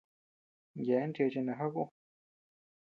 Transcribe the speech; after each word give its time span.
Yeabean 0.85 1.13
cheche 1.15 1.41
najaʼa 1.43 1.67
kú. 1.73 1.83